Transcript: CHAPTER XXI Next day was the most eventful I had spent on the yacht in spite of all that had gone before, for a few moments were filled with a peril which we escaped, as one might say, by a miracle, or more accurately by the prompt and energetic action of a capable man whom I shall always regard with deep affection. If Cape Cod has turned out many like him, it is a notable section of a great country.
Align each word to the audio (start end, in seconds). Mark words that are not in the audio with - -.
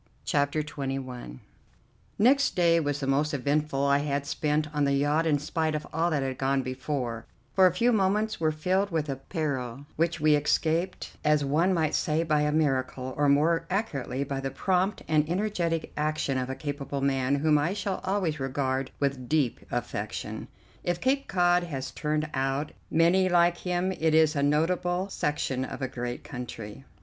CHAPTER 0.25 0.63
XXI 0.63 1.37
Next 2.17 2.55
day 2.55 2.79
was 2.79 2.99
the 2.99 3.05
most 3.05 3.35
eventful 3.35 3.85
I 3.85 3.99
had 3.99 4.25
spent 4.25 4.67
on 4.73 4.83
the 4.83 4.95
yacht 4.95 5.27
in 5.27 5.37
spite 5.37 5.75
of 5.75 5.85
all 5.93 6.09
that 6.09 6.23
had 6.23 6.39
gone 6.39 6.63
before, 6.63 7.27
for 7.53 7.67
a 7.67 7.71
few 7.71 7.91
moments 7.91 8.39
were 8.39 8.51
filled 8.51 8.89
with 8.89 9.09
a 9.09 9.17
peril 9.17 9.85
which 9.97 10.19
we 10.19 10.33
escaped, 10.33 11.11
as 11.23 11.45
one 11.45 11.71
might 11.71 11.93
say, 11.93 12.23
by 12.23 12.41
a 12.41 12.51
miracle, 12.51 13.13
or 13.15 13.29
more 13.29 13.67
accurately 13.69 14.23
by 14.23 14.39
the 14.39 14.49
prompt 14.49 15.03
and 15.07 15.29
energetic 15.29 15.91
action 15.95 16.35
of 16.35 16.49
a 16.49 16.55
capable 16.55 17.01
man 17.01 17.35
whom 17.35 17.59
I 17.59 17.73
shall 17.75 18.01
always 18.03 18.39
regard 18.39 18.89
with 18.99 19.29
deep 19.29 19.59
affection. 19.69 20.47
If 20.83 20.99
Cape 20.99 21.27
Cod 21.27 21.65
has 21.65 21.91
turned 21.91 22.27
out 22.33 22.71
many 22.89 23.29
like 23.29 23.57
him, 23.59 23.91
it 23.91 24.15
is 24.15 24.35
a 24.35 24.41
notable 24.41 25.09
section 25.09 25.63
of 25.63 25.79
a 25.79 25.87
great 25.87 26.23
country. 26.23 26.85